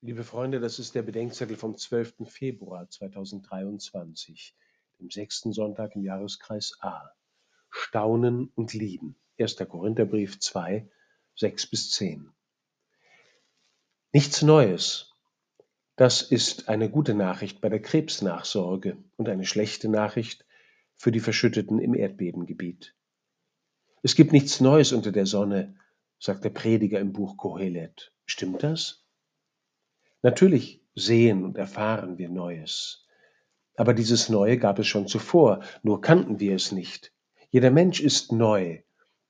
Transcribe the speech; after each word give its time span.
Liebe 0.00 0.22
Freunde, 0.22 0.60
das 0.60 0.78
ist 0.78 0.94
der 0.94 1.02
Bedenkzettel 1.02 1.56
vom 1.56 1.76
12. 1.76 2.28
Februar 2.28 2.88
2023, 2.88 4.54
dem 5.00 5.10
sechsten 5.10 5.52
Sonntag 5.52 5.96
im 5.96 6.04
Jahreskreis 6.04 6.78
A. 6.82 7.10
Staunen 7.68 8.52
und 8.54 8.74
Lieben. 8.74 9.16
1. 9.40 9.56
Korintherbrief 9.56 10.38
2, 10.38 10.88
6 11.34 11.70
bis 11.70 11.90
10. 11.90 12.30
Nichts 14.12 14.40
Neues. 14.42 15.12
Das 15.96 16.22
ist 16.22 16.68
eine 16.68 16.88
gute 16.88 17.14
Nachricht 17.14 17.60
bei 17.60 17.68
der 17.68 17.82
Krebsnachsorge 17.82 19.02
und 19.16 19.28
eine 19.28 19.44
schlechte 19.44 19.88
Nachricht 19.88 20.46
für 20.94 21.10
die 21.10 21.18
Verschütteten 21.18 21.80
im 21.80 21.94
Erdbebengebiet. 21.94 22.94
Es 24.04 24.14
gibt 24.14 24.30
nichts 24.30 24.60
Neues 24.60 24.92
unter 24.92 25.10
der 25.10 25.26
Sonne, 25.26 25.74
sagt 26.20 26.44
der 26.44 26.50
Prediger 26.50 27.00
im 27.00 27.12
Buch 27.12 27.36
Kohelet. 27.36 28.12
Stimmt 28.26 28.62
das? 28.62 29.07
Natürlich 30.22 30.82
sehen 30.94 31.44
und 31.44 31.56
erfahren 31.56 32.18
wir 32.18 32.28
Neues. 32.28 33.06
Aber 33.76 33.94
dieses 33.94 34.28
Neue 34.28 34.58
gab 34.58 34.80
es 34.80 34.88
schon 34.88 35.06
zuvor, 35.06 35.60
nur 35.82 36.00
kannten 36.00 36.40
wir 36.40 36.56
es 36.56 36.72
nicht. 36.72 37.12
Jeder 37.50 37.70
Mensch 37.70 38.00
ist 38.00 38.32
neu, 38.32 38.82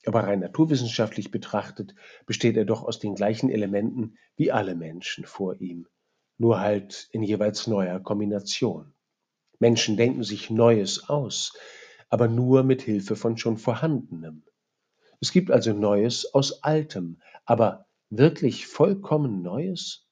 aber 0.06 0.20
rein 0.24 0.41
naturwissenschaftlich 0.41 1.30
betrachtet 1.30 1.95
besteht 2.24 2.56
er 2.56 2.64
doch 2.64 2.83
aus 2.83 2.98
den 2.98 3.14
gleichen 3.14 3.51
Elementen 3.51 4.16
wie 4.37 4.51
alle 4.51 4.74
Menschen 4.74 5.27
vor 5.27 5.61
ihm, 5.61 5.87
nur 6.38 6.61
halt 6.61 7.09
in 7.12 7.23
jeweils 7.23 7.66
neuer 7.66 8.00
Kombination. 8.00 8.95
Menschen 9.59 9.98
denken 9.98 10.23
sich 10.23 10.48
Neues 10.48 11.11
aus, 11.11 11.52
aber 12.09 12.28
nur 12.28 12.62
mit 12.62 12.80
Hilfe 12.80 13.16
von 13.16 13.36
schon 13.36 13.59
Vorhandenem. 13.59 14.45
Es 15.20 15.33
gibt 15.33 15.50
also 15.50 15.75
Neues 15.75 16.33
aus 16.33 16.62
Altem, 16.62 17.20
aber 17.45 17.86
wirklich 18.09 18.66
vollkommen 18.66 19.42
Neues? 19.42 20.08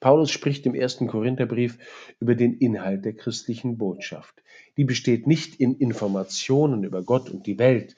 Paulus 0.00 0.30
spricht 0.30 0.64
im 0.64 0.74
ersten 0.74 1.06
Korintherbrief 1.06 1.78
über 2.20 2.34
den 2.34 2.56
Inhalt 2.56 3.04
der 3.04 3.12
christlichen 3.12 3.76
Botschaft. 3.76 4.42
Die 4.78 4.84
besteht 4.84 5.26
nicht 5.26 5.60
in 5.60 5.76
Informationen 5.76 6.84
über 6.84 7.02
Gott 7.02 7.28
und 7.28 7.46
die 7.46 7.58
Welt, 7.58 7.96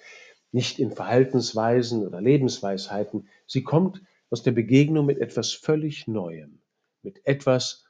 nicht 0.51 0.81
in 0.81 0.91
Verhaltensweisen 0.91 2.05
oder 2.05 2.21
Lebensweisheiten. 2.21 3.29
Sie 3.47 3.63
kommt 3.63 4.03
aus 4.31 4.43
der 4.43 4.51
Begegnung 4.51 5.07
mit 5.07 5.19
etwas 5.19 5.53
völlig 5.53 6.09
Neuem, 6.09 6.61
mit 7.03 7.25
etwas, 7.25 7.85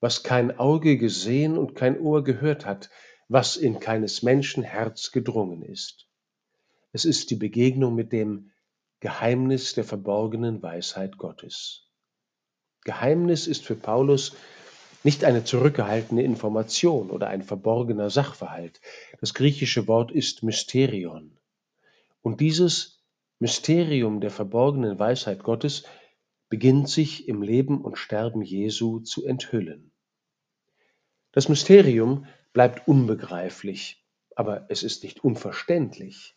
was 0.00 0.22
kein 0.22 0.58
Auge 0.58 0.98
gesehen 0.98 1.56
und 1.56 1.76
kein 1.76 1.98
Ohr 1.98 2.24
gehört 2.24 2.66
hat, 2.66 2.90
was 3.28 3.56
in 3.56 3.78
keines 3.78 4.22
Menschen 4.22 4.62
Herz 4.62 5.12
gedrungen 5.12 5.62
ist. 5.62 6.08
Es 6.92 7.04
ist 7.04 7.30
die 7.30 7.36
Begegnung 7.36 7.94
mit 7.94 8.12
dem 8.12 8.50
Geheimnis 9.00 9.74
der 9.74 9.84
verborgenen 9.84 10.62
Weisheit 10.62 11.18
Gottes. 11.18 11.84
Geheimnis 12.84 13.46
ist 13.46 13.64
für 13.64 13.76
Paulus 13.76 14.36
nicht 15.04 15.24
eine 15.24 15.44
zurückgehaltene 15.44 16.22
Information 16.22 17.10
oder 17.10 17.28
ein 17.28 17.42
verborgener 17.42 18.10
Sachverhalt. 18.10 18.80
Das 19.20 19.34
griechische 19.34 19.86
Wort 19.88 20.10
ist 20.10 20.42
Mysterion. 20.42 21.36
Und 22.22 22.40
dieses 22.40 23.02
Mysterium 23.38 24.20
der 24.20 24.30
verborgenen 24.30 24.98
Weisheit 24.98 25.42
Gottes 25.42 25.84
beginnt 26.48 26.88
sich 26.88 27.28
im 27.28 27.42
Leben 27.42 27.82
und 27.82 27.98
Sterben 27.98 28.42
Jesu 28.42 29.00
zu 29.00 29.26
enthüllen. 29.26 29.92
Das 31.32 31.48
Mysterium 31.48 32.26
bleibt 32.52 32.86
unbegreiflich, 32.86 34.04
aber 34.36 34.66
es 34.68 34.82
ist 34.82 35.02
nicht 35.02 35.24
unverständlich. 35.24 36.36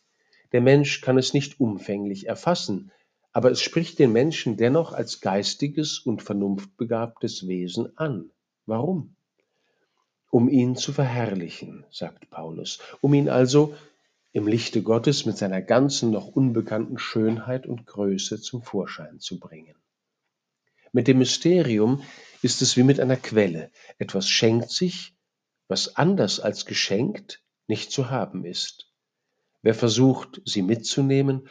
Der 0.51 0.61
Mensch 0.61 1.01
kann 1.01 1.17
es 1.17 1.33
nicht 1.33 1.59
umfänglich 1.59 2.27
erfassen, 2.27 2.91
aber 3.37 3.51
es 3.51 3.61
spricht 3.61 3.99
den 3.99 4.13
Menschen 4.13 4.57
dennoch 4.57 4.93
als 4.93 5.21
geistiges 5.21 5.99
und 5.99 6.23
vernunftbegabtes 6.23 7.47
Wesen 7.47 7.95
an. 7.95 8.31
Warum? 8.65 9.15
Um 10.31 10.49
ihn 10.49 10.75
zu 10.75 10.91
verherrlichen, 10.91 11.85
sagt 11.91 12.31
Paulus, 12.31 12.79
um 12.99 13.13
ihn 13.13 13.29
also 13.29 13.75
im 14.31 14.47
Lichte 14.47 14.81
Gottes 14.81 15.27
mit 15.27 15.37
seiner 15.37 15.61
ganzen 15.61 16.09
noch 16.09 16.25
unbekannten 16.25 16.97
Schönheit 16.97 17.67
und 17.67 17.85
Größe 17.85 18.41
zum 18.41 18.63
Vorschein 18.63 19.19
zu 19.19 19.39
bringen. 19.39 19.75
Mit 20.91 21.07
dem 21.07 21.19
Mysterium 21.19 22.01
ist 22.41 22.63
es 22.63 22.75
wie 22.75 22.81
mit 22.81 22.99
einer 22.99 23.17
Quelle. 23.17 23.69
Etwas 23.99 24.27
schenkt 24.27 24.71
sich, 24.71 25.13
was 25.67 25.95
anders 25.95 26.39
als 26.39 26.65
geschenkt 26.65 27.43
nicht 27.67 27.91
zu 27.91 28.09
haben 28.09 28.45
ist. 28.45 28.91
Wer 29.61 29.75
versucht, 29.75 30.41
sie 30.43 30.63
mitzunehmen, 30.63 31.47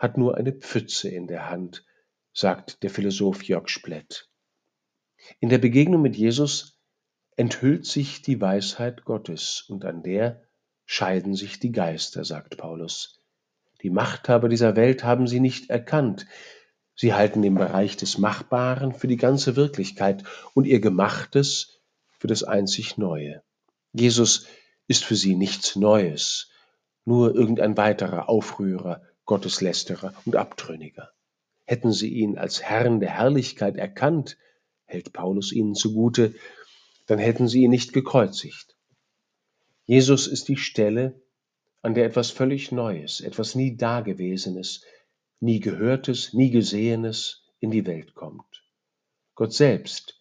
hat 0.00 0.16
nur 0.16 0.38
eine 0.38 0.52
Pfütze 0.52 1.10
in 1.10 1.26
der 1.26 1.50
Hand, 1.50 1.84
sagt 2.32 2.82
der 2.82 2.90
Philosoph 2.90 3.44
Jörg 3.44 3.68
Splett. 3.68 4.28
In 5.40 5.50
der 5.50 5.58
Begegnung 5.58 6.00
mit 6.00 6.16
Jesus 6.16 6.80
enthüllt 7.36 7.84
sich 7.84 8.22
die 8.22 8.40
Weisheit 8.40 9.04
Gottes 9.04 9.66
und 9.68 9.84
an 9.84 10.02
der 10.02 10.42
scheiden 10.86 11.34
sich 11.34 11.60
die 11.60 11.70
Geister, 11.70 12.24
sagt 12.24 12.56
Paulus. 12.56 13.20
Die 13.82 13.90
Machthaber 13.90 14.48
dieser 14.48 14.74
Welt 14.74 15.04
haben 15.04 15.26
sie 15.26 15.38
nicht 15.38 15.68
erkannt. 15.68 16.26
Sie 16.94 17.12
halten 17.12 17.42
den 17.42 17.54
Bereich 17.54 17.98
des 17.98 18.16
Machbaren 18.16 18.94
für 18.94 19.06
die 19.06 19.18
ganze 19.18 19.54
Wirklichkeit 19.54 20.24
und 20.54 20.66
ihr 20.66 20.80
Gemachtes 20.80 21.78
für 22.18 22.26
das 22.26 22.42
einzig 22.42 22.96
Neue. 22.96 23.42
Jesus 23.92 24.46
ist 24.86 25.04
für 25.04 25.16
sie 25.16 25.36
nichts 25.36 25.76
Neues, 25.76 26.50
nur 27.04 27.34
irgendein 27.34 27.76
weiterer 27.76 28.30
Aufrührer, 28.30 29.02
Gotteslästerer 29.30 30.12
und 30.24 30.34
Abtrünniger. 30.34 31.12
Hätten 31.64 31.92
sie 31.92 32.08
ihn 32.08 32.36
als 32.36 32.64
Herrn 32.64 32.98
der 32.98 33.10
Herrlichkeit 33.10 33.76
erkannt, 33.76 34.36
hält 34.86 35.12
Paulus 35.12 35.52
ihnen 35.52 35.76
zugute, 35.76 36.34
dann 37.06 37.20
hätten 37.20 37.46
sie 37.46 37.62
ihn 37.62 37.70
nicht 37.70 37.92
gekreuzigt. 37.92 38.76
Jesus 39.84 40.26
ist 40.26 40.48
die 40.48 40.56
Stelle, 40.56 41.22
an 41.80 41.94
der 41.94 42.06
etwas 42.06 42.32
völlig 42.32 42.72
Neues, 42.72 43.20
etwas 43.20 43.54
nie 43.54 43.76
Dagewesenes, 43.76 44.84
nie 45.38 45.60
Gehörtes, 45.60 46.34
nie 46.34 46.50
Gesehenes 46.50 47.44
in 47.60 47.70
die 47.70 47.86
Welt 47.86 48.16
kommt. 48.16 48.64
Gott 49.36 49.52
selbst, 49.52 50.20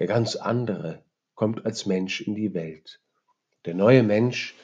der 0.00 0.08
ganz 0.08 0.34
andere, 0.34 1.04
kommt 1.36 1.64
als 1.64 1.86
Mensch 1.86 2.22
in 2.22 2.34
die 2.34 2.54
Welt. 2.54 3.00
Der 3.66 3.74
neue 3.74 4.02
Mensch 4.02 4.56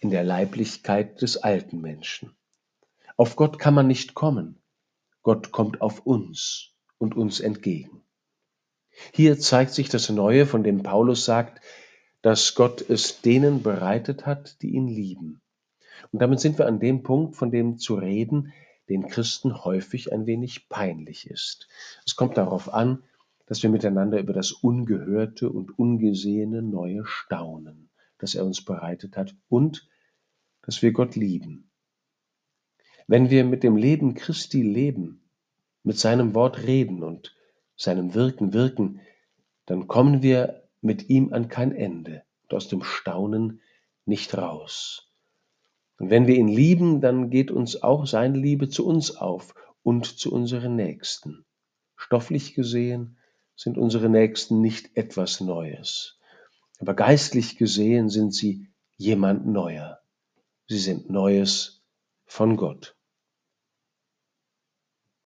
in 0.00 0.08
der 0.08 0.24
Leiblichkeit 0.24 1.20
des 1.20 1.36
alten 1.36 1.82
Menschen. 1.82 2.34
Auf 3.22 3.36
Gott 3.36 3.60
kann 3.60 3.74
man 3.74 3.86
nicht 3.86 4.14
kommen. 4.14 4.60
Gott 5.22 5.52
kommt 5.52 5.80
auf 5.80 6.04
uns 6.04 6.74
und 6.98 7.14
uns 7.14 7.38
entgegen. 7.38 8.02
Hier 9.14 9.38
zeigt 9.38 9.74
sich 9.74 9.88
das 9.88 10.10
Neue, 10.10 10.44
von 10.44 10.64
dem 10.64 10.82
Paulus 10.82 11.24
sagt, 11.24 11.60
dass 12.22 12.56
Gott 12.56 12.80
es 12.80 13.20
denen 13.20 13.62
bereitet 13.62 14.26
hat, 14.26 14.60
die 14.60 14.70
ihn 14.70 14.88
lieben. 14.88 15.40
Und 16.10 16.20
damit 16.20 16.40
sind 16.40 16.58
wir 16.58 16.66
an 16.66 16.80
dem 16.80 17.04
Punkt, 17.04 17.36
von 17.36 17.52
dem 17.52 17.78
zu 17.78 17.94
reden 17.94 18.52
den 18.88 19.06
Christen 19.06 19.64
häufig 19.64 20.12
ein 20.12 20.26
wenig 20.26 20.68
peinlich 20.68 21.30
ist. 21.30 21.68
Es 22.04 22.16
kommt 22.16 22.36
darauf 22.36 22.74
an, 22.74 23.04
dass 23.46 23.62
wir 23.62 23.70
miteinander 23.70 24.18
über 24.18 24.32
das 24.32 24.50
Ungehörte 24.50 25.48
und 25.48 25.78
Ungesehene 25.78 26.60
Neue 26.60 27.06
staunen, 27.06 27.88
das 28.18 28.34
er 28.34 28.44
uns 28.44 28.64
bereitet 28.64 29.16
hat 29.16 29.36
und 29.48 29.88
dass 30.62 30.82
wir 30.82 30.90
Gott 30.90 31.14
lieben. 31.14 31.68
Wenn 33.06 33.30
wir 33.30 33.44
mit 33.44 33.62
dem 33.62 33.76
Leben 33.76 34.14
Christi 34.14 34.62
leben, 34.62 35.22
mit 35.82 35.98
seinem 35.98 36.34
Wort 36.34 36.62
reden 36.62 37.02
und 37.02 37.34
seinem 37.76 38.14
Wirken 38.14 38.52
wirken, 38.52 39.00
dann 39.66 39.88
kommen 39.88 40.22
wir 40.22 40.62
mit 40.80 41.08
ihm 41.08 41.32
an 41.32 41.48
kein 41.48 41.72
Ende 41.72 42.22
und 42.44 42.54
aus 42.54 42.68
dem 42.68 42.82
Staunen 42.82 43.60
nicht 44.04 44.36
raus. 44.36 45.08
Und 45.98 46.10
wenn 46.10 46.26
wir 46.26 46.36
ihn 46.36 46.48
lieben, 46.48 47.00
dann 47.00 47.30
geht 47.30 47.50
uns 47.50 47.82
auch 47.82 48.06
seine 48.06 48.38
Liebe 48.38 48.68
zu 48.68 48.86
uns 48.86 49.16
auf 49.16 49.54
und 49.82 50.06
zu 50.06 50.32
unseren 50.32 50.76
Nächsten. 50.76 51.44
Stofflich 51.96 52.54
gesehen 52.54 53.18
sind 53.54 53.78
unsere 53.78 54.08
Nächsten 54.08 54.60
nicht 54.60 54.96
etwas 54.96 55.40
Neues, 55.40 56.18
aber 56.78 56.94
geistlich 56.94 57.56
gesehen 57.56 58.08
sind 58.08 58.34
sie 58.34 58.66
jemand 58.96 59.46
Neuer. 59.46 60.00
Sie 60.68 60.78
sind 60.78 61.10
Neues 61.10 61.81
von 62.32 62.56
Gott. 62.56 62.96